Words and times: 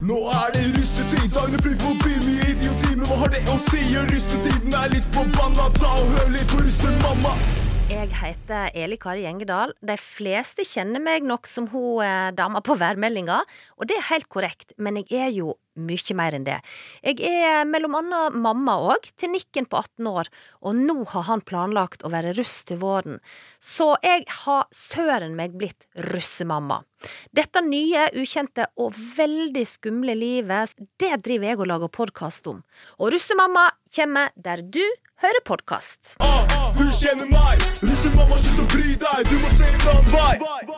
Nå 0.00 0.14
er 0.14 0.48
det 0.54 0.62
russetid, 0.76 1.28
dagene 1.34 1.58
flyr 1.62 1.74
forbi, 1.80 2.12
mye 2.24 2.46
idioti, 2.54 2.94
men 2.96 3.04
hva 3.04 3.18
har 3.20 3.34
det 3.34 3.42
å 3.52 3.58
si? 3.66 3.82
Russetiden 4.08 4.72
er 4.72 4.94
litt 4.94 5.08
forbanna, 5.12 5.68
ta 5.76 5.92
og 5.92 6.14
hør 6.16 6.32
litt 6.32 6.48
på 6.48 6.62
russemamma. 6.64 7.34
Jeg 7.90 8.06
heter 8.14 8.68
Eli 8.78 8.94
Kari 9.02 9.24
Gjengedal. 9.24 9.72
De 9.82 9.96
fleste 9.98 10.62
kjenner 10.62 11.02
meg 11.02 11.24
nok 11.26 11.48
som 11.50 11.66
hun 11.72 12.04
eh, 12.04 12.28
dama 12.38 12.60
på 12.62 12.76
værmeldinga, 12.78 13.40
og 13.82 13.88
det 13.90 13.96
er 13.98 14.06
helt 14.12 14.28
korrekt, 14.30 14.76
men 14.78 15.00
jeg 15.00 15.08
er 15.18 15.32
jo 15.34 15.56
mye 15.74 16.14
mer 16.14 16.36
enn 16.36 16.46
det. 16.46 16.60
Jeg 17.02 17.18
er 17.26 17.66
mellom 17.66 17.96
annet 17.98 18.36
mamma 18.38 18.76
òg, 18.92 19.10
til 19.18 19.32
Nikken 19.34 19.66
på 19.66 19.80
18 19.80 20.06
år, 20.06 20.30
og 20.62 20.78
nå 20.78 21.00
har 21.16 21.26
han 21.32 21.42
planlagt 21.42 22.06
å 22.06 22.12
være 22.14 22.36
russ 22.38 22.60
til 22.68 22.78
våren. 22.84 23.18
Så 23.58 23.96
jeg 24.06 24.22
har 24.44 24.70
søren 24.70 25.34
meg 25.34 25.58
blitt 25.58 25.88
russemamma. 26.12 26.84
Dette 27.34 27.64
nye, 27.66 28.06
ukjente 28.14 28.70
og 28.78 28.94
veldig 29.18 29.66
skumle 29.66 30.14
livet, 30.14 30.78
det 31.02 31.16
driver 31.26 31.50
jeg 31.50 31.62
og 31.64 31.70
lager 31.74 31.94
podkast 31.98 32.46
om. 32.54 32.62
Og 33.02 33.16
Russemamma 33.16 33.70
kommer 33.90 34.30
der 34.38 34.62
du 34.62 34.84
hører 35.20 35.42
podkast. 35.44 36.16
Ah, 36.18 36.72
du 36.78 36.86
kjenner 36.96 37.28
meg, 37.28 37.60
russemamma, 37.84 38.38
slutt 38.40 38.62
å 38.62 38.68
bry 38.72 38.94
deg, 39.04 39.28
du 39.28 39.36
må 39.42 39.50
se 39.58 39.68
en 39.68 39.88
annen 39.92 40.12
vei. 40.14 40.69